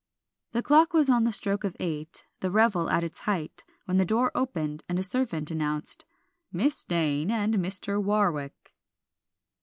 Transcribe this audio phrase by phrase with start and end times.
[0.53, 4.03] The clock was on the stroke of eight, the revel at its height, when the
[4.03, 6.05] door opened and a servant announced
[6.51, 8.03] "Miss Dane and Mr.
[8.03, 8.73] Warwick."